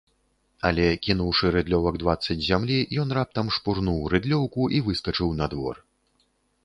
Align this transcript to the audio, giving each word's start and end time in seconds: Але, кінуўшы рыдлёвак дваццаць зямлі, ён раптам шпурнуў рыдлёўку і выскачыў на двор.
Але, 0.69 0.85
кінуўшы 1.07 1.51
рыдлёвак 1.55 1.99
дваццаць 2.05 2.37
зямлі, 2.47 2.79
ён 3.03 3.13
раптам 3.21 3.53
шпурнуў 3.59 4.01
рыдлёўку 4.15 4.61
і 4.79 4.83
выскачыў 4.89 5.29
на 5.43 5.51
двор. 5.53 5.75